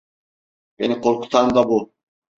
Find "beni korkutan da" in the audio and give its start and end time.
0.79-1.69